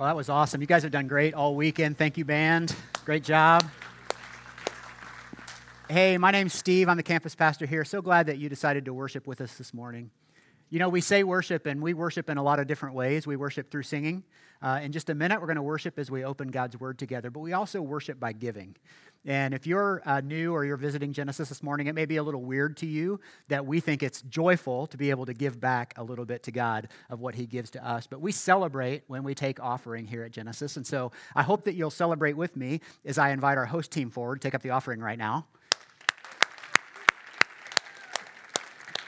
[0.00, 0.62] Well, that was awesome.
[0.62, 1.98] You guys have done great all weekend.
[1.98, 2.74] Thank you, band.
[3.04, 3.70] Great job.
[5.90, 6.88] Hey, my name's Steve.
[6.88, 7.84] I'm the campus pastor here.
[7.84, 10.10] So glad that you decided to worship with us this morning.
[10.70, 13.26] You know, we say worship, and we worship in a lot of different ways.
[13.26, 14.22] We worship through singing.
[14.62, 17.28] Uh, in just a minute, we're going to worship as we open God's Word together,
[17.28, 18.76] but we also worship by giving.
[19.26, 22.22] And if you're uh, new or you're visiting Genesis this morning, it may be a
[22.22, 25.92] little weird to you that we think it's joyful to be able to give back
[25.96, 28.06] a little bit to God of what He gives to us.
[28.06, 30.76] But we celebrate when we take offering here at Genesis.
[30.76, 34.08] And so I hope that you'll celebrate with me as I invite our host team
[34.08, 35.46] forward to take up the offering right now.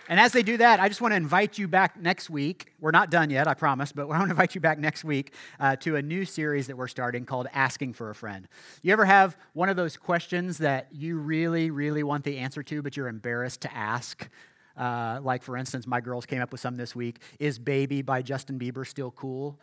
[0.08, 2.72] And as they do that, I just want to invite you back next week.
[2.80, 5.34] We're not done yet, I promise, but I want to invite you back next week
[5.60, 8.48] uh, to a new series that we're starting called Asking for a Friend.
[8.82, 12.82] You ever have one of those questions that you really, really want the answer to,
[12.82, 14.28] but you're embarrassed to ask?
[14.76, 18.22] Uh, like, for instance, my girls came up with some this week Is Baby by
[18.22, 19.60] Justin Bieber still cool?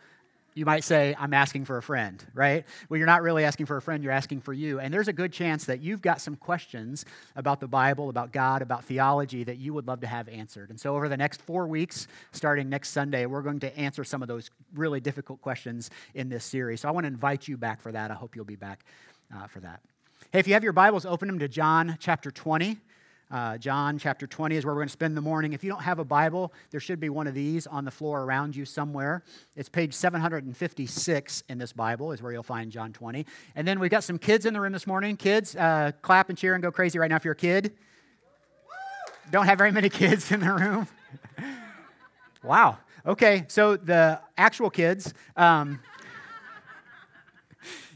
[0.54, 2.64] You might say, I'm asking for a friend, right?
[2.88, 4.80] Well, you're not really asking for a friend, you're asking for you.
[4.80, 7.04] And there's a good chance that you've got some questions
[7.36, 10.70] about the Bible, about God, about theology that you would love to have answered.
[10.70, 14.22] And so, over the next four weeks, starting next Sunday, we're going to answer some
[14.22, 16.80] of those really difficult questions in this series.
[16.80, 18.10] So, I want to invite you back for that.
[18.10, 18.84] I hope you'll be back
[19.34, 19.80] uh, for that.
[20.32, 22.78] Hey, if you have your Bibles, open them to John chapter 20.
[23.30, 25.52] Uh, John chapter 20 is where we're going to spend the morning.
[25.52, 28.22] If you don't have a Bible, there should be one of these on the floor
[28.22, 29.22] around you somewhere.
[29.54, 33.24] It's page 756 in this Bible, is where you'll find John 20.
[33.54, 35.16] And then we've got some kids in the room this morning.
[35.16, 37.72] Kids, uh, clap and cheer and go crazy right now if you're a kid.
[39.30, 40.88] Don't have very many kids in the room.
[42.42, 42.78] wow.
[43.06, 45.14] Okay, so the actual kids.
[45.36, 45.78] Um,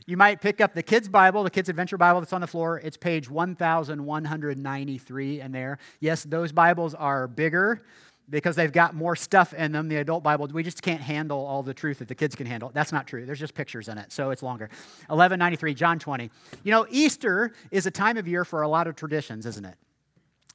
[0.06, 2.78] you might pick up the kids' Bible, the kids' adventure Bible that's on the floor.
[2.78, 5.78] It's page 1193 in there.
[6.00, 7.82] Yes, those Bibles are bigger
[8.30, 9.88] because they've got more stuff in them.
[9.88, 12.70] The adult Bible, we just can't handle all the truth that the kids can handle.
[12.72, 13.26] That's not true.
[13.26, 14.68] There's just pictures in it, so it's longer.
[15.08, 16.30] 1193, John 20.
[16.62, 19.76] You know, Easter is a time of year for a lot of traditions, isn't it?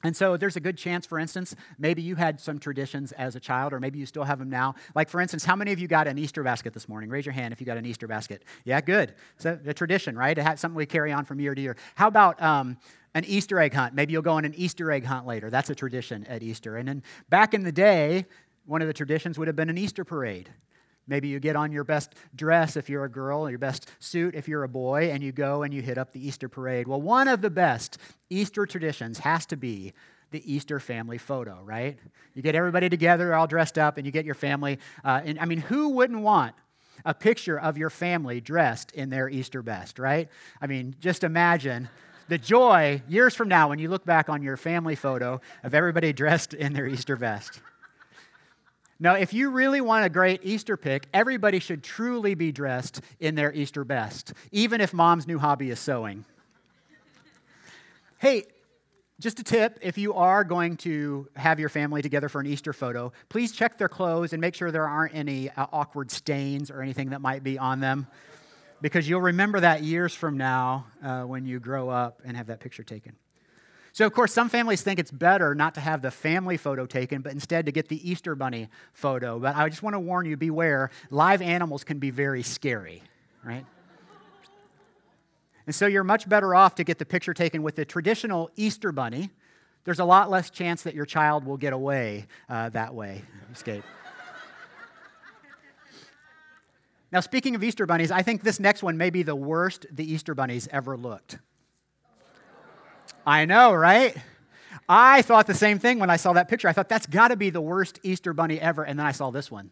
[0.02, 3.40] And so there's a good chance, for instance, maybe you had some traditions as a
[3.40, 4.74] child, or maybe you still have them now.
[4.94, 7.10] Like, for instance, how many of you got an Easter basket this morning?
[7.10, 8.42] Raise your hand if you got an Easter basket.
[8.64, 9.14] Yeah, good.
[9.36, 10.36] So a tradition, right?
[10.36, 11.76] It had something we carry on from year to year.
[11.96, 12.78] How about um,
[13.14, 13.94] an Easter egg hunt?
[13.94, 15.50] Maybe you'll go on an Easter egg hunt later.
[15.50, 16.76] That's a tradition at Easter.
[16.76, 18.24] And then back in the day,
[18.64, 20.50] one of the traditions would have been an Easter parade.
[21.10, 24.46] Maybe you get on your best dress if you're a girl, your best suit if
[24.46, 26.86] you're a boy, and you go and you hit up the Easter parade.
[26.86, 27.98] Well, one of the best
[28.30, 29.92] Easter traditions has to be
[30.30, 31.98] the Easter family photo, right?
[32.34, 34.78] You get everybody together, all dressed up, and you get your family.
[35.04, 36.54] Uh, and I mean, who wouldn't want
[37.04, 40.28] a picture of your family dressed in their Easter best, right?
[40.60, 41.88] I mean, just imagine
[42.28, 46.12] the joy years from now when you look back on your family photo of everybody
[46.12, 47.60] dressed in their Easter vest.
[49.02, 53.34] Now, if you really want a great Easter pick, everybody should truly be dressed in
[53.34, 56.26] their Easter best, even if mom's new hobby is sewing.
[58.18, 58.44] hey,
[59.18, 62.74] just a tip if you are going to have your family together for an Easter
[62.74, 66.82] photo, please check their clothes and make sure there aren't any uh, awkward stains or
[66.82, 68.06] anything that might be on them.
[68.82, 72.60] Because you'll remember that years from now uh, when you grow up and have that
[72.60, 73.16] picture taken.
[73.92, 77.22] So, of course, some families think it's better not to have the family photo taken,
[77.22, 79.38] but instead to get the Easter bunny photo.
[79.38, 83.02] But I just want to warn you beware, live animals can be very scary,
[83.44, 83.64] right?
[85.66, 88.92] And so you're much better off to get the picture taken with the traditional Easter
[88.92, 89.30] bunny.
[89.84, 93.22] There's a lot less chance that your child will get away uh, that way,
[93.52, 93.84] escape.
[97.12, 100.10] Now, speaking of Easter bunnies, I think this next one may be the worst the
[100.10, 101.38] Easter bunnies ever looked.
[103.26, 104.16] I know, right?
[104.88, 106.66] I thought the same thing when I saw that picture.
[106.68, 108.82] I thought that's got to be the worst Easter bunny ever.
[108.82, 109.70] And then I saw this one.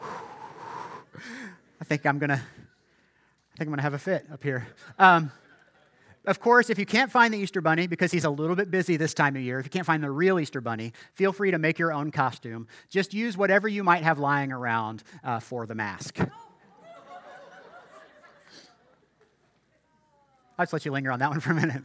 [0.00, 4.66] I think I'm gonna, I think I'm gonna have a fit up here.
[4.98, 5.30] Um,
[6.24, 8.96] of course, if you can't find the Easter Bunny because he's a little bit busy
[8.96, 11.58] this time of year, if you can't find the real Easter Bunny, feel free to
[11.58, 12.68] make your own costume.
[12.88, 16.20] Just use whatever you might have lying around uh, for the mask.
[20.58, 21.82] I'll just let you linger on that one for a minute.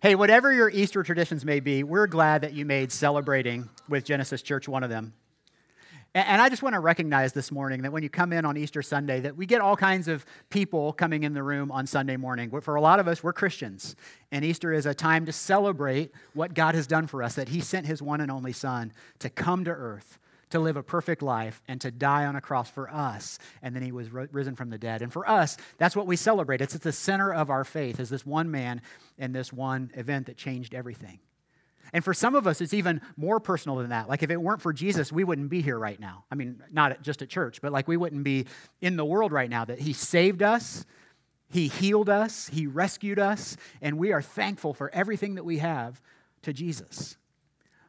[0.00, 4.42] hey, whatever your Easter traditions may be, we're glad that you made celebrating with Genesis
[4.42, 5.14] Church one of them.
[6.16, 8.82] And I just want to recognize this morning that when you come in on Easter
[8.82, 12.52] Sunday, that we get all kinds of people coming in the room on Sunday morning.
[12.60, 13.96] For a lot of us, we're Christians.
[14.30, 17.60] And Easter is a time to celebrate what God has done for us, that He
[17.60, 20.20] sent His one and only Son to come to earth
[20.54, 23.38] to live a perfect life and to die on a cross for us.
[23.60, 25.02] And then he was risen from the dead.
[25.02, 26.60] And for us, that's what we celebrate.
[26.60, 28.80] It's at the center of our faith, is this one man
[29.18, 31.18] and this one event that changed everything.
[31.92, 34.08] And for some of us, it's even more personal than that.
[34.08, 36.24] Like if it weren't for Jesus, we wouldn't be here right now.
[36.30, 38.46] I mean, not just at church, but like we wouldn't be
[38.80, 39.64] in the world right now.
[39.64, 40.86] That He saved us,
[41.50, 46.00] He healed us, He rescued us, and we are thankful for everything that we have
[46.42, 47.16] to Jesus.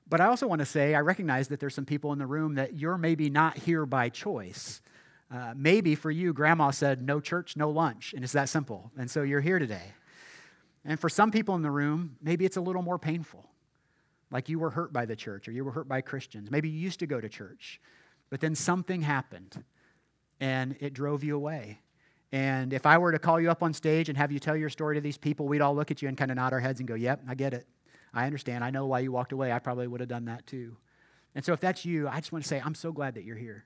[0.08, 2.56] But I also want to say, I recognize that there's some people in the room
[2.56, 4.82] that you're maybe not here by choice.
[5.32, 8.92] Uh, maybe for you, grandma said, no church, no lunch, and it's that simple.
[8.98, 9.94] And so you're here today.
[10.86, 13.50] And for some people in the room, maybe it's a little more painful.
[14.30, 16.52] Like you were hurt by the church or you were hurt by Christians.
[16.52, 17.82] Maybe you used to go to church,
[18.30, 19.64] but then something happened
[20.40, 21.80] and it drove you away.
[22.32, 24.70] And if I were to call you up on stage and have you tell your
[24.70, 26.80] story to these people, we'd all look at you and kind of nod our heads
[26.80, 27.66] and go, Yep, I get it.
[28.16, 28.64] I understand.
[28.64, 29.52] I know why you walked away.
[29.52, 30.78] I probably would have done that too.
[31.36, 33.36] And so if that's you, I just want to say, I'm so glad that you're
[33.36, 33.66] here.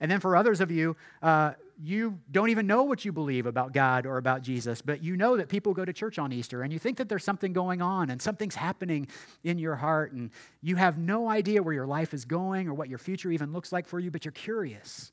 [0.00, 3.72] And then for others of you, uh, you don't even know what you believe about
[3.72, 6.72] God or about Jesus, but you know that people go to church on Easter and
[6.72, 9.08] you think that there's something going on and something's happening
[9.42, 10.30] in your heart and
[10.62, 13.72] you have no idea where your life is going or what your future even looks
[13.72, 15.10] like for you, but you're curious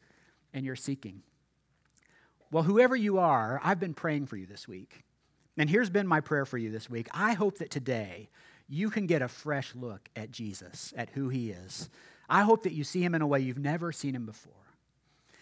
[0.54, 1.24] and you're seeking.
[2.52, 5.04] Well, whoever you are, I've been praying for you this week.
[5.58, 7.08] And here's been my prayer for you this week.
[7.14, 8.30] I hope that today
[8.68, 11.90] you can get a fresh look at Jesus, at who he is.
[12.30, 14.54] I hope that you see him in a way you've never seen him before.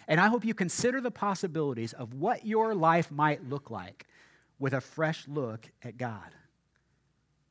[0.07, 4.05] And I hope you consider the possibilities of what your life might look like
[4.59, 6.35] with a fresh look at God.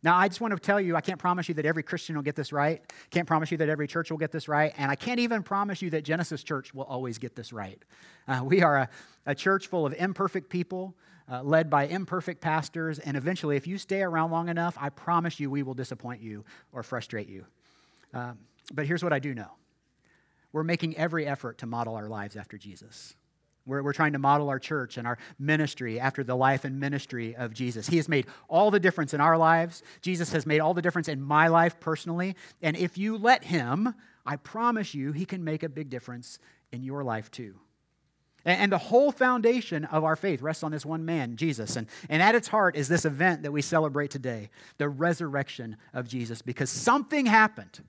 [0.02, 2.22] Now, I just want to tell you, I can't promise you that every Christian will
[2.22, 2.82] get this right.
[3.10, 4.72] Can't promise you that every church will get this right.
[4.76, 7.81] And I can't even promise you that Genesis Church will always get this right.
[8.26, 8.88] Uh, we are a,
[9.26, 10.96] a, church full of imperfect people,
[11.31, 12.99] uh, led by imperfect pastors.
[12.99, 16.44] And eventually, if you stay around long enough, I promise you we will disappoint you
[16.72, 17.46] or frustrate you.
[18.12, 18.38] Um,
[18.75, 19.52] but here's what I do know
[20.52, 23.14] we're making every effort to model our lives after Jesus.
[23.67, 27.35] We're, we're trying to model our church and our ministry after the life and ministry
[27.37, 27.87] of Jesus.
[27.87, 29.82] He has made all the difference in our lives.
[30.00, 32.35] Jesus has made all the difference in my life personally.
[32.61, 33.94] And if you let Him,
[34.26, 36.38] I promise you, He can make a big difference
[36.73, 37.55] in your life too.
[38.44, 41.76] And, the whole foundation of our faith rests on this one man, Jesus.
[41.76, 46.09] And, and at its heart is this event that we celebrate today the resurrection of
[46.09, 47.81] Jesus, because something happened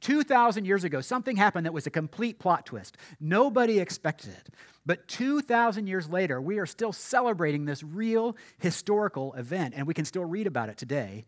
[0.00, 2.96] 2,000 years ago, something happened that was a complete plot twist.
[3.20, 4.48] Nobody expected it.
[4.84, 10.04] But 2,000 years later, we are still celebrating this real historical event, and we can
[10.04, 11.24] still read about it today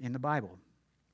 [0.00, 0.58] in the Bible.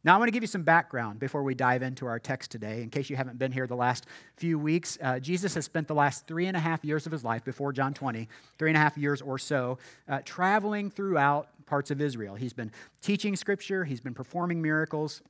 [0.05, 2.83] Now, I want to give you some background before we dive into our text today.
[2.83, 4.07] In case you haven't been here the last
[4.37, 7.25] few weeks, uh, Jesus has spent the last three and a half years of his
[7.25, 11.91] life, before John 20, three and a half years or so, uh, traveling throughout parts
[11.91, 12.35] of Israel.
[12.35, 12.71] He's been
[13.01, 15.23] teaching scripture, he's been performing miracles.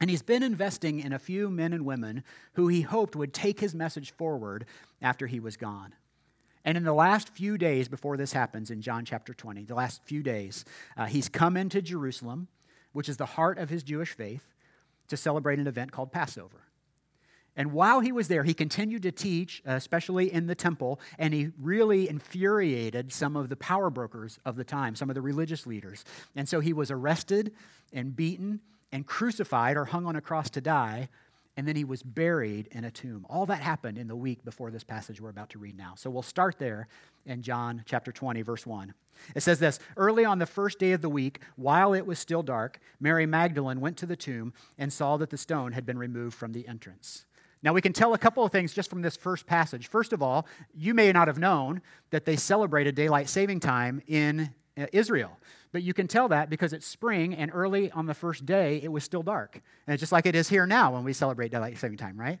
[0.00, 2.24] And he's been investing in a few men and women
[2.54, 4.66] who he hoped would take his message forward
[5.00, 5.94] after he was gone.
[6.64, 10.02] And in the last few days before this happens, in John chapter 20, the last
[10.04, 10.64] few days,
[10.96, 12.48] uh, he's come into Jerusalem,
[12.92, 14.54] which is the heart of his Jewish faith,
[15.08, 16.62] to celebrate an event called Passover.
[17.56, 21.50] And while he was there, he continued to teach, especially in the temple, and he
[21.60, 26.04] really infuriated some of the power brokers of the time, some of the religious leaders.
[26.34, 27.52] And so he was arrested
[27.92, 28.60] and beaten
[28.94, 31.08] and crucified or hung on a cross to die,
[31.56, 33.26] and then he was buried in a tomb.
[33.28, 35.94] All that happened in the week before this passage we're about to read now.
[35.96, 36.86] So we'll start there
[37.26, 38.94] in John chapter 20, verse 1.
[39.34, 42.44] It says this Early on the first day of the week, while it was still
[42.44, 46.36] dark, Mary Magdalene went to the tomb and saw that the stone had been removed
[46.36, 47.24] from the entrance.
[47.64, 49.88] Now, we can tell a couple of things just from this first passage.
[49.88, 54.54] First of all, you may not have known that they celebrated daylight saving time in
[54.78, 55.36] uh, Israel.
[55.74, 58.92] But you can tell that because it's spring and early on the first day, it
[58.92, 59.60] was still dark.
[59.88, 62.38] And it's just like it is here now when we celebrate daylight saving time, right?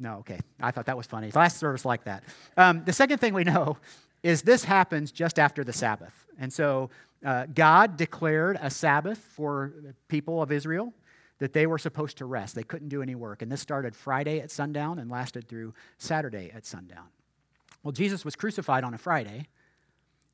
[0.00, 0.40] No, okay.
[0.60, 1.30] I thought that was funny.
[1.32, 2.24] Last service like that.
[2.56, 3.76] Um, the second thing we know
[4.24, 6.26] is this happens just after the Sabbath.
[6.40, 6.90] And so
[7.24, 10.92] uh, God declared a Sabbath for the people of Israel
[11.38, 12.56] that they were supposed to rest.
[12.56, 13.42] They couldn't do any work.
[13.42, 17.06] And this started Friday at sundown and lasted through Saturday at sundown.
[17.84, 19.46] Well, Jesus was crucified on a Friday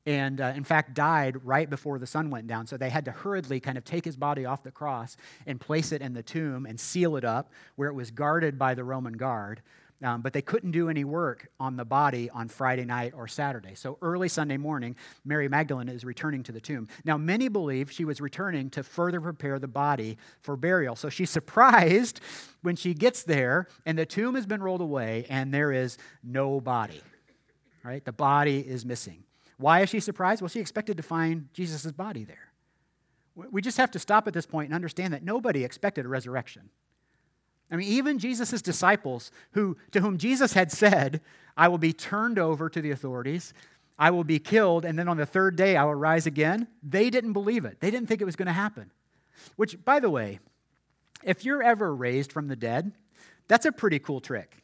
[0.07, 2.67] and uh, in fact died right before the sun went down.
[2.67, 5.93] So they had to hurriedly kind of take his body off the cross and place
[5.93, 9.15] it in the tomb and seal it up where it was guarded by the Roman
[9.15, 9.61] guard.
[10.03, 13.75] Um, but they couldn't do any work on the body on Friday night or Saturday.
[13.75, 14.95] So early Sunday morning,
[15.25, 16.87] Mary Magdalene is returning to the tomb.
[17.07, 20.97] Now, many believe she was returning to further prepare the body for burial.
[20.97, 22.21] So she's surprised
[22.61, 26.61] when she gets there and the tomb has been rolled away and there is no
[26.61, 27.01] body.
[27.83, 28.05] Right?
[28.05, 29.23] The body is missing.
[29.59, 30.43] Why is she surprised?
[30.43, 32.53] Well, she expected to find Jesus' body there.
[33.35, 36.71] We just have to stop at this point and understand that nobody expected a resurrection.
[37.71, 41.21] I mean, even Jesus' disciples, who, to whom Jesus had said,
[41.57, 43.53] I will be turned over to the authorities,
[43.99, 47.11] I will be killed, and then on the third day I will rise again, they
[47.11, 47.81] didn't believe it.
[47.81, 48.91] They didn't think it was going to happen.
[49.57, 50.39] Which, by the way,
[51.23, 52.93] if you're ever raised from the dead,
[53.49, 54.63] that's a pretty cool trick.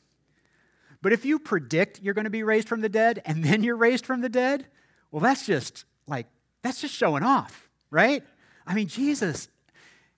[1.00, 3.76] But if you predict you're going to be raised from the dead and then you're
[3.76, 4.66] raised from the dead,
[5.12, 6.26] well, that's just like,
[6.62, 8.24] that's just showing off, right?
[8.66, 9.48] I mean, Jesus,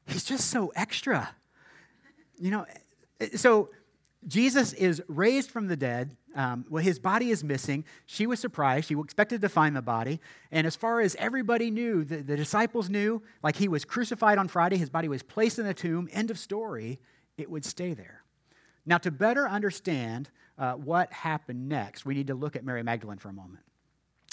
[0.07, 1.35] he's just so extra.
[2.39, 2.67] You know,
[3.37, 3.71] so
[4.27, 6.17] Jesus is raised from the dead.
[6.35, 7.85] Um, well, his body is missing.
[8.07, 8.89] She was surprised.
[8.89, 10.21] She expected to find the body.
[10.51, 14.49] And as far as everybody knew, the, the disciples knew, like he was crucified on
[14.49, 17.01] Friday, his body was placed in the tomb, end of story,
[17.37, 18.23] it would stay there.
[18.87, 23.19] Now, to better understand uh, what happened next, we need to look at Mary Magdalene
[23.19, 23.65] for a moment.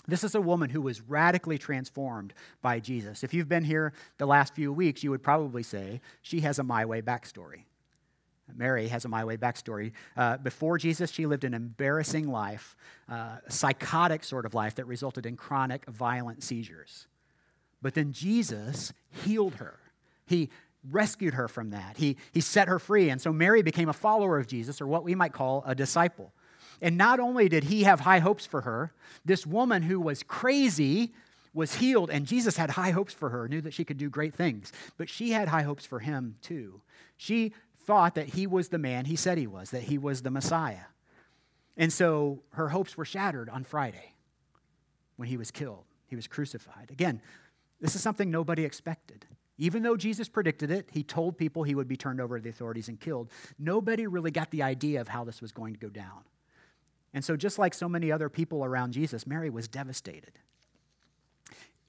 [0.07, 3.23] This is a woman who was radically transformed by Jesus.
[3.23, 6.63] If you've been here the last few weeks, you would probably say she has a
[6.63, 7.63] My Way backstory.
[8.53, 9.91] Mary has a My Way backstory.
[10.17, 12.75] Uh, before Jesus, she lived an embarrassing life,
[13.09, 17.07] uh, psychotic sort of life that resulted in chronic, violent seizures.
[17.81, 19.79] But then Jesus healed her.
[20.25, 20.49] He
[20.89, 21.97] rescued her from that.
[21.97, 23.09] He, he set her free.
[23.09, 26.33] And so Mary became a follower of Jesus, or what we might call a disciple.
[26.81, 28.91] And not only did he have high hopes for her,
[29.23, 31.13] this woman who was crazy
[31.53, 34.33] was healed, and Jesus had high hopes for her, knew that she could do great
[34.33, 34.71] things.
[34.97, 36.81] But she had high hopes for him too.
[37.17, 37.53] She
[37.85, 40.85] thought that he was the man he said he was, that he was the Messiah.
[41.77, 44.13] And so her hopes were shattered on Friday
[45.17, 45.83] when he was killed.
[46.07, 46.89] He was crucified.
[46.91, 47.21] Again,
[47.79, 49.25] this is something nobody expected.
[49.57, 52.49] Even though Jesus predicted it, he told people he would be turned over to the
[52.49, 53.29] authorities and killed.
[53.59, 56.23] Nobody really got the idea of how this was going to go down.
[57.13, 60.39] And so, just like so many other people around Jesus, Mary was devastated.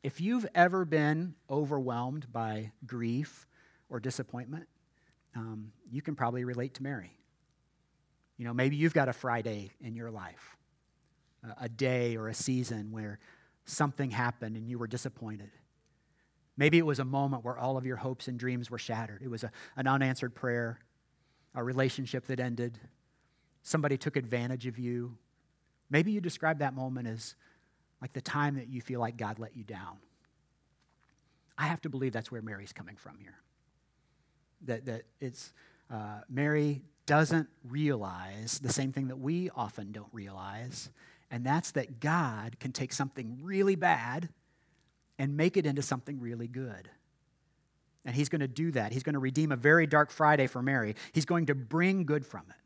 [0.03, 3.47] If you've ever been overwhelmed by grief
[3.89, 4.67] or disappointment,
[5.37, 7.17] um, you can probably relate to Mary.
[8.37, 10.57] You know, maybe you've got a Friday in your life,
[11.61, 13.21] a day or a season where
[13.65, 15.51] something happened and you were disappointed.
[16.57, 19.23] Maybe it was a moment where all of your hopes and dreams were shattered.
[19.23, 20.81] It was a, an unanswered prayer,
[21.55, 22.79] a relationship that ended,
[23.63, 25.17] somebody took advantage of you.
[25.91, 27.35] Maybe you describe that moment as
[28.01, 29.99] like the time that you feel like God let you down.
[31.57, 33.37] I have to believe that's where Mary's coming from here
[34.67, 35.53] that, that it's
[35.91, 40.91] uh, Mary doesn't realize the same thing that we often don't realize,
[41.31, 44.29] and that's that God can take something really bad
[45.19, 46.89] and make it into something really good.
[48.05, 48.93] And he's going to do that.
[48.93, 50.97] He's going to redeem a very dark Friday for Mary.
[51.13, 52.62] He's going to bring good from it.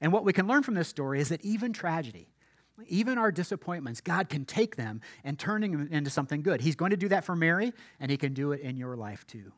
[0.00, 2.28] And what we can learn from this story is that even tragedy,
[2.86, 6.60] even our disappointments, God can take them and turn them into something good.
[6.60, 9.26] He's going to do that for Mary, and he can do it in your life
[9.26, 9.52] too.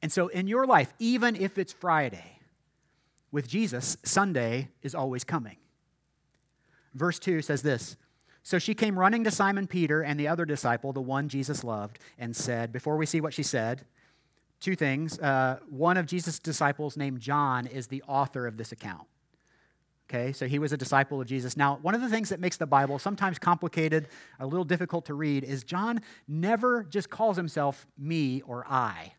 [0.00, 2.38] And so, in your life, even if it's Friday,
[3.30, 5.56] with Jesus, Sunday is always coming.
[6.94, 7.96] Verse 2 says this
[8.42, 11.98] So she came running to Simon Peter and the other disciple, the one Jesus loved,
[12.18, 13.84] and said, Before we see what she said,
[14.60, 15.18] two things.
[15.18, 19.06] Uh, one of Jesus' disciples, named John, is the author of this account.
[20.10, 21.56] Okay, so he was a disciple of Jesus.
[21.56, 24.08] Now, one of the things that makes the Bible sometimes complicated,
[24.40, 29.12] a little difficult to read, is John never just calls himself me or I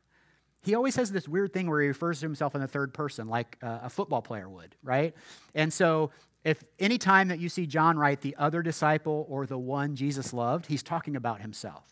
[0.62, 3.28] he always has this weird thing where he refers to himself in the third person,
[3.28, 5.16] like uh, a football player would, right?
[5.56, 6.12] And so,
[6.44, 10.34] if any time that you see John write the other disciple or the one Jesus
[10.34, 11.84] loved, he's talking about himself.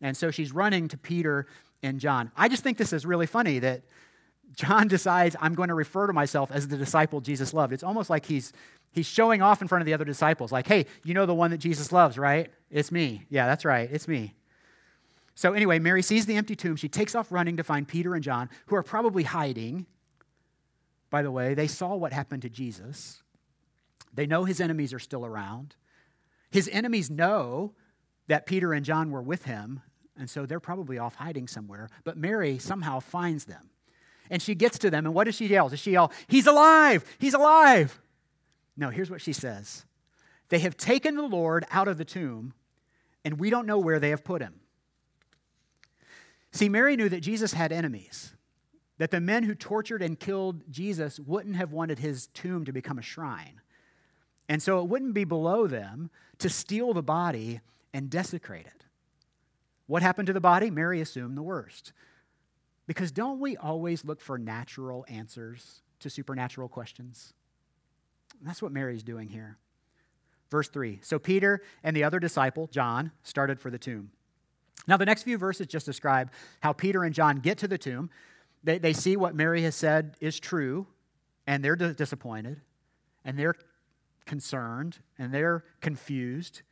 [0.00, 1.46] And so she's running to Peter
[1.82, 2.30] and John.
[2.36, 3.82] I just think this is really funny that
[4.56, 7.72] John decides I'm going to refer to myself as the disciple Jesus loved.
[7.72, 8.52] It's almost like he's
[8.90, 11.50] he's showing off in front of the other disciples, like, hey, you know the one
[11.50, 12.50] that Jesus loves, right?
[12.70, 13.26] It's me.
[13.28, 13.88] Yeah, that's right.
[13.92, 14.34] It's me.
[15.34, 16.76] So, anyway, Mary sees the empty tomb.
[16.76, 19.84] She takes off running to find Peter and John, who are probably hiding.
[21.10, 23.22] By the way, they saw what happened to Jesus.
[24.14, 25.76] They know his enemies are still around.
[26.50, 27.74] His enemies know
[28.28, 29.82] that Peter and John were with him,
[30.18, 31.90] and so they're probably off hiding somewhere.
[32.02, 33.68] But Mary somehow finds them.
[34.30, 35.68] And she gets to them, and what does she yell?
[35.68, 37.04] Does she yell, He's alive!
[37.18, 38.00] He's alive!
[38.76, 39.84] No, here's what she says
[40.48, 42.54] They have taken the Lord out of the tomb,
[43.24, 44.60] and we don't know where they have put him.
[46.52, 48.34] See, Mary knew that Jesus had enemies,
[48.98, 52.98] that the men who tortured and killed Jesus wouldn't have wanted his tomb to become
[52.98, 53.60] a shrine.
[54.48, 57.60] And so it wouldn't be below them to steal the body
[57.92, 58.84] and desecrate it.
[59.86, 60.70] What happened to the body?
[60.70, 61.92] Mary assumed the worst.
[62.86, 67.32] Because don't we always look for natural answers to supernatural questions?
[68.42, 69.58] That's what Mary's doing here.
[70.50, 74.10] Verse 3 So Peter and the other disciple, John, started for the tomb.
[74.86, 78.10] Now, the next few verses just describe how Peter and John get to the tomb.
[78.62, 80.86] They, they see what Mary has said is true,
[81.46, 82.60] and they're disappointed,
[83.24, 83.56] and they're
[84.26, 86.62] concerned, and they're confused.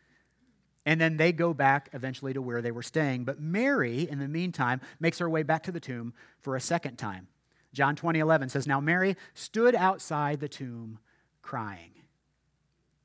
[0.86, 3.24] And then they go back eventually to where they were staying.
[3.24, 6.96] But Mary, in the meantime, makes her way back to the tomb for a second
[6.96, 7.28] time.
[7.72, 10.98] John 20, 11 says, Now Mary stood outside the tomb
[11.42, 11.90] crying.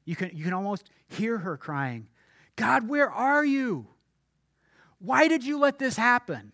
[0.06, 2.08] You can, you can almost hear her crying,
[2.56, 3.88] God, where are you?
[5.00, 6.52] Why did you let this happen?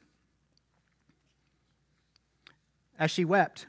[2.99, 3.65] As she wept,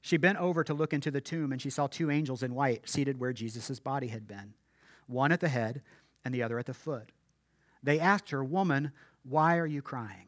[0.00, 2.88] she bent over to look into the tomb, and she saw two angels in white
[2.88, 4.54] seated where Jesus' body had been,
[5.06, 5.82] one at the head
[6.26, 7.12] and the other at the foot.
[7.82, 8.90] They asked her, Woman,
[9.22, 10.26] why are you crying?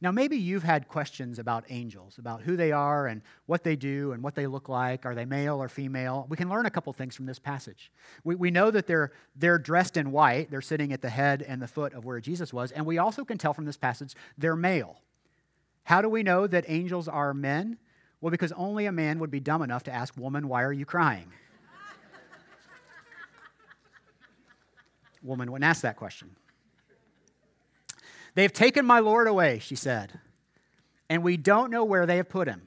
[0.00, 4.10] Now, maybe you've had questions about angels, about who they are and what they do
[4.12, 5.06] and what they look like.
[5.06, 6.26] Are they male or female?
[6.28, 7.92] We can learn a couple things from this passage.
[8.24, 11.62] We, we know that they're, they're dressed in white, they're sitting at the head and
[11.62, 14.56] the foot of where Jesus was, and we also can tell from this passage they're
[14.56, 14.96] male.
[15.84, 17.78] How do we know that angels are men?
[18.20, 20.86] Well, because only a man would be dumb enough to ask, Woman, why are you
[20.86, 21.28] crying?
[25.22, 26.36] Woman wouldn't ask that question.
[28.34, 30.18] They have taken my Lord away, she said,
[31.08, 32.62] and we don't know where they have put him.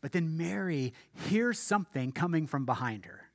[0.00, 0.92] But then Mary
[1.28, 3.28] hears something coming from behind her.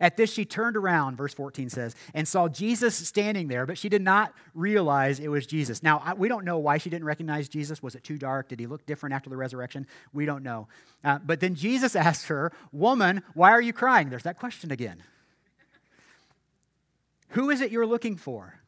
[0.00, 3.90] At this, she turned around, verse 14 says, and saw Jesus standing there, but she
[3.90, 5.82] did not realize it was Jesus.
[5.82, 7.82] Now, we don't know why she didn't recognize Jesus.
[7.82, 8.48] Was it too dark?
[8.48, 9.86] Did he look different after the resurrection?
[10.14, 10.68] We don't know.
[11.04, 14.08] Uh, but then Jesus asked her, Woman, why are you crying?
[14.08, 15.02] There's that question again.
[17.30, 18.60] Who is it you're looking for?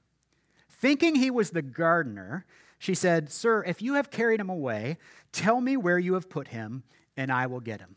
[0.71, 2.45] Thinking he was the gardener,
[2.79, 4.99] she said, Sir, if you have carried him away,
[5.31, 6.83] tell me where you have put him,
[7.17, 7.97] and I will get him.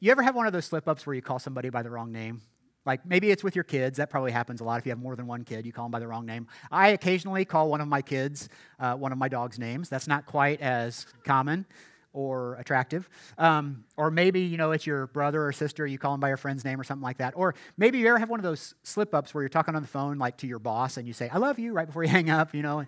[0.00, 2.10] You ever have one of those slip ups where you call somebody by the wrong
[2.10, 2.40] name?
[2.86, 3.98] Like maybe it's with your kids.
[3.98, 5.66] That probably happens a lot if you have more than one kid.
[5.66, 6.46] You call them by the wrong name.
[6.70, 9.88] I occasionally call one of my kids uh, one of my dog's names.
[9.88, 11.66] That's not quite as common
[12.16, 13.08] or attractive.
[13.36, 16.38] Um, or maybe, you know, it's your brother or sister, you call them by your
[16.38, 17.34] friend's name or something like that.
[17.36, 19.88] Or maybe you ever have one of those slip ups where you're talking on the
[19.88, 22.30] phone, like to your boss, and you say, I love you, right before you hang
[22.30, 22.86] up, you know.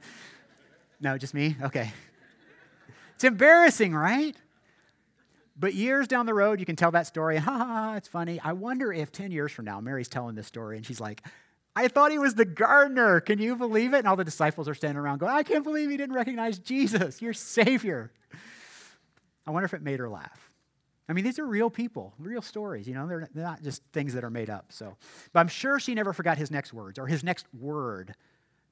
[0.99, 1.57] No, just me?
[1.63, 1.93] Okay.
[3.17, 4.35] It's embarrassing, right?
[5.59, 8.09] But years down the road, you can tell that story, and ha ha ha, it's
[8.09, 8.41] funny.
[8.43, 11.23] I wonder if 10 years from now, Mary's telling this story, and she's like,
[11.77, 13.21] I thought he was the gardener.
[13.21, 13.99] Can you believe it?
[13.99, 17.21] And all the disciples are standing around going, I can't believe he didn't recognize Jesus,
[17.21, 18.11] your Savior.
[19.49, 20.51] I wonder if it made her laugh.
[21.09, 24.25] I mean, these are real people, real stories, you know, they're, not just things that
[24.25, 24.67] are made up.
[24.69, 24.99] So,
[25.33, 28.15] but I'm sure she never forgot his next words or his next word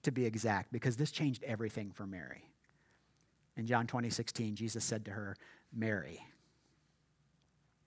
[0.03, 2.45] to be exact because this changed everything for Mary.
[3.57, 5.35] In John 20, 16, Jesus said to her,
[5.75, 6.21] Mary.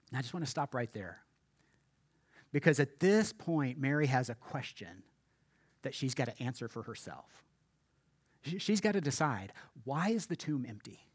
[0.10, 1.20] And I just want to stop right there.
[2.52, 5.04] Because at this point, Mary has a question
[5.84, 7.44] that she's got to answer for herself.
[8.42, 11.09] She's got to decide why is the tomb empty?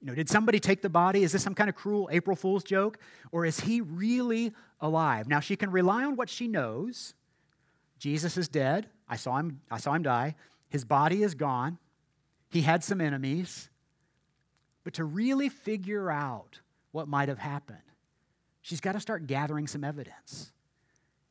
[0.00, 1.22] You know, did somebody take the body?
[1.22, 2.98] Is this some kind of cruel April Fool's joke?
[3.32, 5.28] Or is he really alive?
[5.28, 7.14] Now, she can rely on what she knows.
[7.98, 8.88] Jesus is dead.
[9.08, 10.36] I saw him, I saw him die.
[10.70, 11.78] His body is gone.
[12.48, 13.68] He had some enemies.
[14.84, 16.60] But to really figure out
[16.92, 17.78] what might have happened,
[18.62, 20.52] she's got to start gathering some evidence.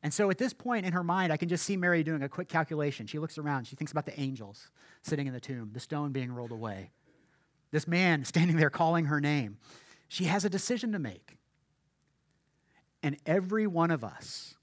[0.03, 2.29] And so at this point in her mind, I can just see Mary doing a
[2.29, 3.07] quick calculation.
[3.07, 4.69] She looks around, she thinks about the angels
[5.01, 6.91] sitting in the tomb, the stone being rolled away
[7.71, 9.57] this man standing there calling her name.
[10.07, 11.37] She has a decision to make.
[13.01, 14.55] And every one of us,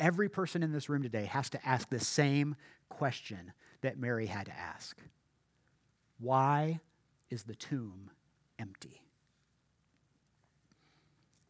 [0.00, 2.56] every person in this room today has to ask the same
[2.88, 4.98] question that Mary had to ask
[6.18, 6.80] Why
[7.28, 8.10] is the tomb
[8.58, 9.02] empty?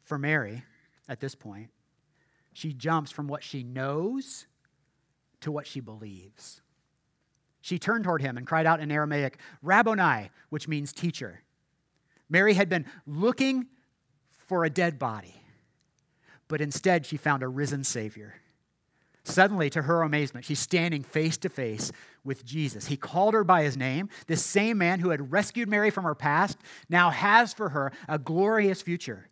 [0.03, 0.65] For Mary,
[1.09, 1.71] at this point,
[2.53, 4.47] she jumps from what she knows
[5.41, 6.62] to what she believes.
[7.63, 11.41] She turned toward him and cried out in Aramaic, Rabboni, which means teacher.
[12.29, 13.67] Mary had been looking
[14.31, 15.37] for a dead body,
[16.49, 18.35] but instead she found a risen Savior.
[19.25, 21.93] Suddenly, to her amazement, she's standing face to face
[22.25, 22.87] with Jesus.
[22.87, 24.09] He called her by his name.
[24.27, 28.19] This same man who had rescued Mary from her past now has for her a
[28.19, 29.29] glorious future.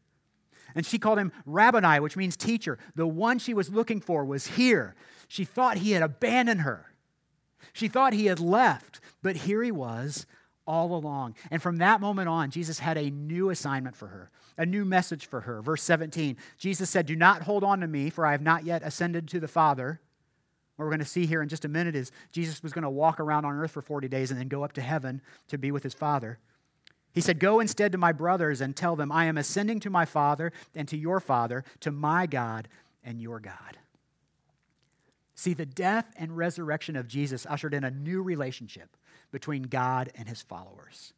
[0.77, 2.79] And she called him Rabboni, which means teacher.
[2.95, 4.95] The one she was looking for was here.
[5.27, 6.90] She thought he had abandoned her.
[7.73, 10.27] She thought he had left, but here he was
[10.67, 11.35] all along.
[11.51, 15.27] And from that moment on, Jesus had a new assignment for her, a new message
[15.27, 15.63] for her.
[15.63, 18.83] Verse 17 Jesus said, Do not hold on to me, for I have not yet
[18.85, 20.01] ascended to the Father.
[20.77, 22.91] What we're going to see here in just a minute is Jesus was going to
[22.91, 25.71] walk around on earth for 40 days and then go up to heaven to be
[25.71, 26.39] with his Father.
[27.13, 30.05] He said, Go instead to my brothers and tell them, I am ascending to my
[30.05, 32.69] Father and to your Father, to my God
[33.05, 33.79] and your God.
[35.41, 38.95] See, the death and resurrection of Jesus ushered in a new relationship
[39.33, 41.15] between God and his followers.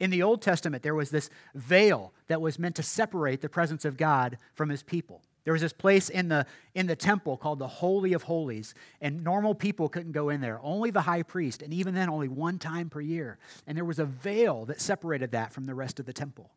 [0.00, 3.84] In the Old Testament, there was this veil that was meant to separate the presence
[3.84, 5.20] of God from his people.
[5.44, 9.22] There was this place in the, in the temple called the Holy of Holies, and
[9.22, 12.58] normal people couldn't go in there, only the high priest, and even then, only one
[12.58, 13.36] time per year.
[13.66, 16.50] And there was a veil that separated that from the rest of the temple.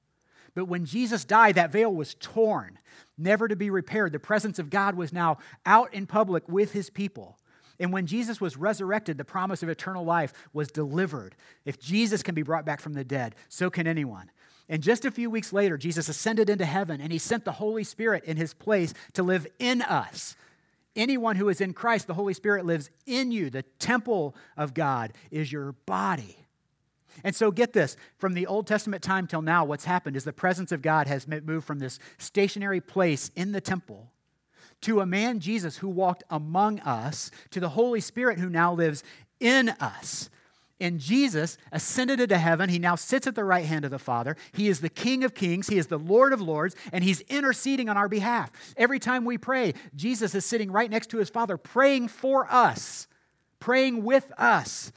[0.58, 2.80] But when Jesus died, that veil was torn,
[3.16, 4.12] never to be repaired.
[4.12, 7.38] The presence of God was now out in public with his people.
[7.80, 11.36] And when Jesus was resurrected, the promise of eternal life was delivered.
[11.64, 14.32] If Jesus can be brought back from the dead, so can anyone.
[14.68, 17.84] And just a few weeks later, Jesus ascended into heaven and he sent the Holy
[17.84, 20.36] Spirit in his place to live in us.
[20.96, 23.52] Anyone who is in Christ, the Holy Spirit lives in you.
[23.52, 26.47] The temple of God is your body.
[27.24, 30.34] And so, get this from the Old Testament time till now, what's happened is the
[30.34, 34.12] presence of God has moved from this stationary place in the temple
[34.82, 39.04] to a man, Jesus, who walked among us, to the Holy Spirit who now lives
[39.40, 40.30] in us.
[40.80, 42.70] And Jesus ascended into heaven.
[42.70, 44.38] He now sits at the right hand of the Father.
[44.52, 45.68] He is the King of kings.
[45.68, 48.52] He is the Lord of lords, and He's interceding on our behalf.
[48.78, 53.08] Every time we pray, Jesus is sitting right next to His Father, praying for us,
[53.60, 54.92] praying with us.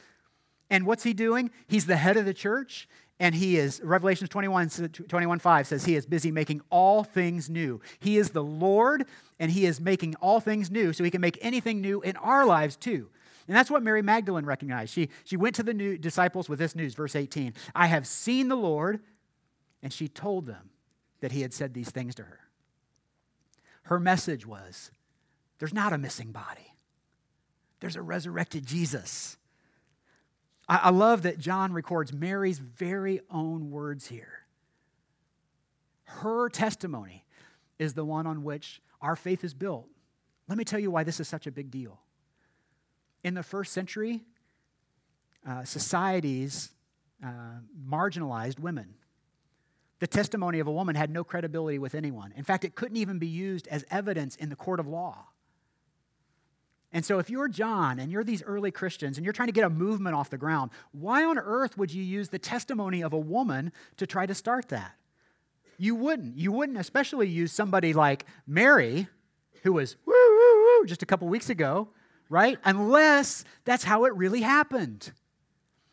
[0.71, 1.51] And what's He doing?
[1.67, 2.87] He's the head of the church,
[3.19, 4.69] and He is, Revelations 21,
[5.07, 7.81] 21 5 says, He is busy making all things new.
[7.99, 9.05] He is the Lord,
[9.37, 12.45] and He is making all things new so He can make anything new in our
[12.45, 13.09] lives too.
[13.47, 14.93] And that's what Mary Magdalene recognized.
[14.93, 18.47] She, she went to the new disciples with this news, verse 18 I have seen
[18.47, 19.01] the Lord,
[19.83, 20.69] and she told them
[21.19, 22.39] that he had said these things to her.
[23.83, 24.89] Her message was
[25.59, 26.75] there's not a missing body,
[27.81, 29.37] there's a resurrected Jesus.
[30.71, 34.45] I, I love that John records Mary's very own words here.
[36.05, 37.25] Her testimony
[37.77, 39.87] is the one on which our faith is built.
[40.47, 41.99] Let me tell you why this is such a big deal.
[43.23, 44.21] In the first century,
[45.47, 46.71] uh, societies
[47.23, 48.93] uh, marginalized women.
[49.99, 52.33] The testimony of a woman had no credibility with anyone.
[52.35, 55.27] In fact, it couldn't even be used as evidence in the court of law.
[56.93, 59.63] And so, if you're John and you're these early Christians and you're trying to get
[59.63, 63.19] a movement off the ground, why on earth would you use the testimony of a
[63.19, 64.93] woman to try to start that?
[65.77, 66.37] You wouldn't.
[66.37, 69.07] You wouldn't, especially use somebody like Mary,
[69.63, 71.87] who was woo, woo, woo just a couple weeks ago,
[72.29, 72.59] right?
[72.65, 75.11] Unless that's how it really happened.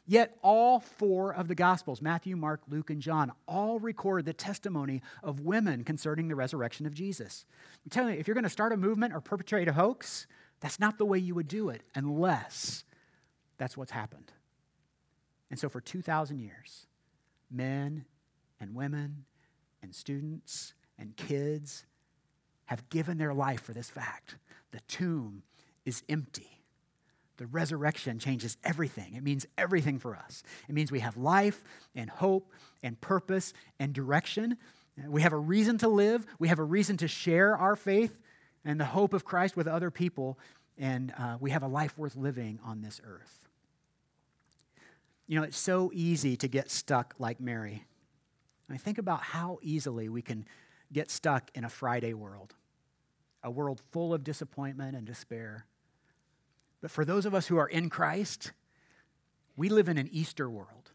[0.05, 5.03] Yet all four of the Gospels, Matthew, Mark, Luke, and John, all record the testimony
[5.23, 7.45] of women concerning the resurrection of Jesus.
[7.85, 10.27] I'm telling you, if you're going to start a movement or perpetrate a hoax,
[10.61, 12.85] that's not the way you would do it unless
[13.59, 14.33] that's what's happened.
[15.51, 16.87] And so for 2,000 years,
[17.51, 18.05] men
[18.61, 19.25] and women
[19.83, 21.87] and students and kids
[22.67, 24.37] have given their life for this fact.
[24.73, 25.43] The tomb
[25.85, 26.63] is empty.
[27.39, 29.15] The resurrection changes everything.
[29.15, 30.43] It means everything for us.
[30.69, 31.63] It means we have life
[31.95, 34.59] and hope and purpose and direction.
[35.07, 36.27] We have a reason to live.
[36.39, 38.19] We have a reason to share our faith
[38.69, 40.39] and the hope of Christ with other people.
[40.77, 43.49] And uh, we have a life worth living on this earth.
[45.27, 47.85] You know, it's so easy to get stuck like Mary.
[48.69, 50.45] I mean, think about how easily we can
[50.93, 52.55] get stuck in a Friday world,
[53.43, 55.65] a world full of disappointment and despair.
[56.83, 58.53] But for those of us who are in Christ,
[59.57, 60.91] we live in an Easter world.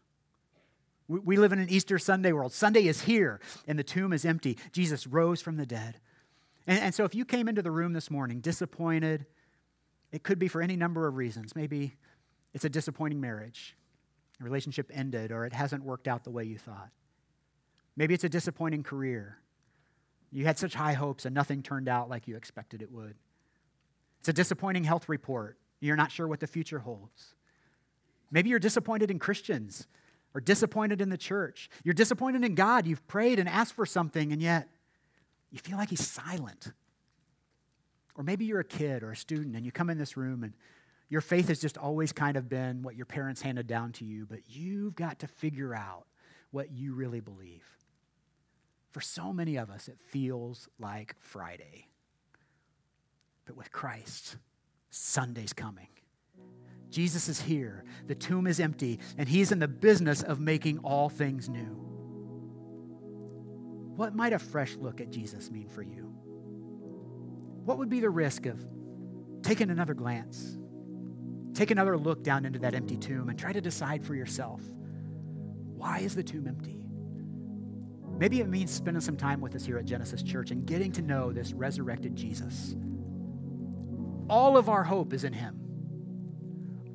[1.08, 2.52] We live in an Easter Sunday world.
[2.52, 4.56] Sunday is here, and the tomb is empty.
[4.72, 5.98] Jesus rose from the dead.
[6.66, 9.26] And, and, so, if you came into the room this morning disappointed,
[10.12, 11.54] it could be for any number of reasons.
[11.54, 11.96] Maybe
[12.52, 13.76] it's a disappointing marriage,
[14.40, 16.90] a relationship ended, or it hasn't worked out the way you thought.
[17.96, 19.38] Maybe it's a disappointing career.
[20.32, 23.14] You had such high hopes, and nothing turned out like you expected it would.
[24.20, 25.58] It's a disappointing health report.
[25.80, 27.34] You're not sure what the future holds.
[28.30, 29.86] Maybe you're disappointed in Christians
[30.34, 31.70] or disappointed in the church.
[31.84, 32.86] You're disappointed in God.
[32.86, 34.68] You've prayed and asked for something, and yet
[35.54, 36.72] you feel like He's silent.
[38.16, 40.52] Or maybe you're a kid or a student and you come in this room and
[41.08, 44.26] your faith has just always kind of been what your parents handed down to you,
[44.26, 46.06] but you've got to figure out
[46.50, 47.64] what you really believe.
[48.90, 51.86] For so many of us, it feels like Friday.
[53.44, 54.38] But with Christ,
[54.90, 55.88] Sunday's coming.
[56.90, 57.84] Jesus is here.
[58.08, 61.93] The tomb is empty, and he's in the business of making all things new.
[63.96, 66.12] What might a fresh look at Jesus mean for you?
[67.64, 68.64] What would be the risk of
[69.42, 70.58] taking another glance?
[71.54, 74.60] Take another look down into that empty tomb and try to decide for yourself
[75.76, 76.86] why is the tomb empty?
[78.18, 81.02] Maybe it means spending some time with us here at Genesis Church and getting to
[81.02, 82.74] know this resurrected Jesus
[84.28, 85.60] all of our hope is in Him.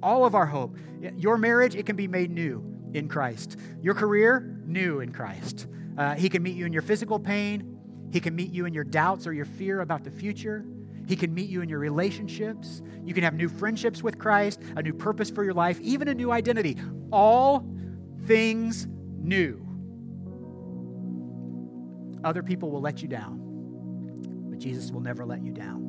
[0.01, 0.77] All of our hope.
[1.17, 3.57] Your marriage, it can be made new in Christ.
[3.81, 5.67] Your career, new in Christ.
[5.97, 7.77] Uh, he can meet you in your physical pain.
[8.11, 10.65] He can meet you in your doubts or your fear about the future.
[11.07, 12.81] He can meet you in your relationships.
[13.03, 16.13] You can have new friendships with Christ, a new purpose for your life, even a
[16.13, 16.77] new identity.
[17.11, 17.65] All
[18.25, 19.65] things new.
[22.23, 23.39] Other people will let you down,
[24.49, 25.79] but Jesus will never let you down.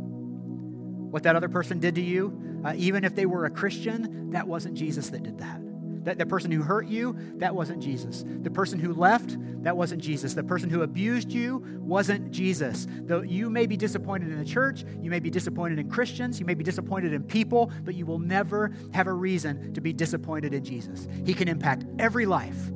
[1.11, 4.47] What that other person did to you, uh, even if they were a Christian, that
[4.47, 5.61] wasn't Jesus that did that.
[6.05, 8.25] That the person who hurt you, that wasn't Jesus.
[8.27, 10.33] The person who left, that wasn't Jesus.
[10.33, 12.87] The person who abused you wasn't Jesus.
[13.03, 16.47] Though you may be disappointed in the church, you may be disappointed in Christians, you
[16.47, 20.55] may be disappointed in people, but you will never have a reason to be disappointed
[20.55, 21.07] in Jesus.
[21.27, 22.71] He can impact every life,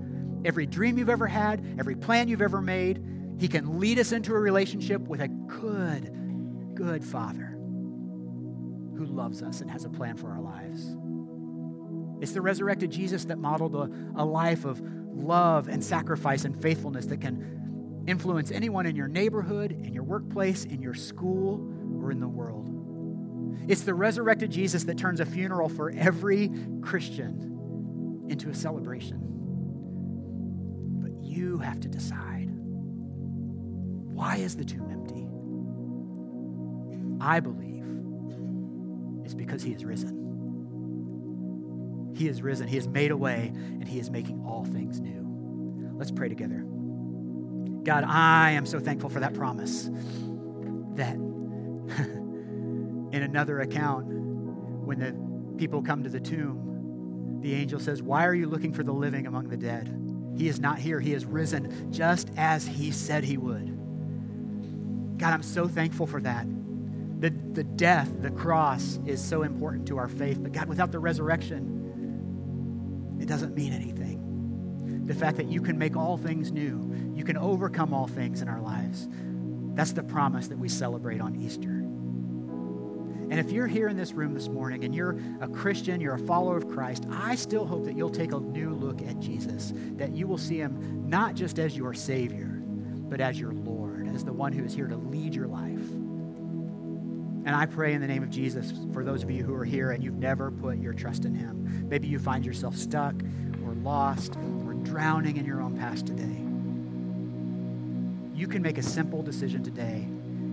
[0.45, 3.03] every dream you've ever had, every plan you've ever made.
[3.39, 6.13] He can lead us into a relationship with a good,
[6.75, 7.57] good Father
[8.97, 10.97] who loves us and has a plan for our lives.
[12.25, 14.81] It's the resurrected Jesus that modeled a, a life of
[15.13, 20.65] love and sacrifice and faithfulness that can influence anyone in your neighborhood, in your workplace,
[20.65, 21.61] in your school,
[22.03, 22.71] or in the world.
[23.69, 29.21] It's the resurrected Jesus that turns a funeral for every Christian into a celebration.
[31.03, 32.49] But you have to decide
[34.15, 35.27] why is the tomb empty?
[37.23, 37.85] I believe
[39.27, 40.14] it's because he is risen.
[42.15, 42.69] He is risen.
[42.69, 45.93] He has made a way, and He is making all things new.
[45.97, 46.65] Let's pray together.
[47.83, 49.91] God, I am so thankful for that promise
[50.95, 51.15] that
[53.15, 55.15] in another account, when the
[55.59, 59.27] people come to the tomb, the angel says, Why are you looking for the living
[59.27, 60.01] among the dead?
[60.37, 60.99] He is not here.
[60.99, 63.69] He is risen just as he said he would.
[65.19, 66.47] God, I'm so thankful for that.
[67.21, 70.43] The, the death, the cross is so important to our faith.
[70.43, 71.74] But God, without the resurrection,
[73.25, 75.07] it doesn't mean anything.
[75.07, 78.49] The fact that you can make all things new, you can overcome all things in
[78.49, 79.09] our lives,
[79.75, 81.71] that's the promise that we celebrate on Easter.
[83.31, 86.19] And if you're here in this room this morning and you're a Christian, you're a
[86.19, 90.13] follower of Christ, I still hope that you'll take a new look at Jesus, that
[90.13, 92.61] you will see him not just as your Savior,
[93.09, 95.81] but as your Lord, as the one who is here to lead your life.
[97.45, 99.91] And I pray in the name of Jesus for those of you who are here
[99.91, 101.89] and you've never put your trust in Him.
[101.89, 103.15] Maybe you find yourself stuck
[103.67, 106.23] or lost or drowning in your own past today.
[108.35, 110.07] You can make a simple decision today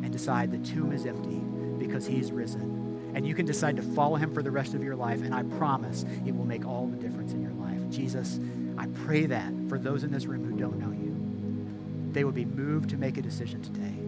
[0.03, 1.39] and decide the tomb is empty
[1.79, 3.11] because He's risen.
[3.15, 5.21] And you can decide to follow Him for the rest of your life.
[5.21, 7.89] And I promise it will make all the difference in your life.
[7.89, 8.37] Jesus,
[8.77, 12.45] I pray that for those in this room who don't know you, they would be
[12.45, 14.00] moved to make a decision today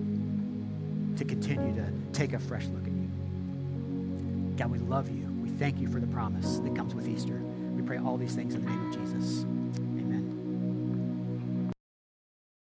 [1.18, 3.10] to continue to take a fresh look at you.
[4.58, 5.28] God, we love you.
[5.42, 7.40] We thank you for the promise that comes with Easter.
[7.76, 9.46] We pray all these things in the name of Jesus.